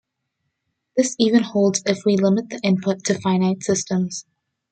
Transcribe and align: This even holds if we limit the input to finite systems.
This 0.97 1.15
even 1.19 1.43
holds 1.43 1.83
if 1.85 2.05
we 2.07 2.17
limit 2.17 2.49
the 2.49 2.59
input 2.63 3.03
to 3.03 3.21
finite 3.21 3.61
systems. 3.61 4.25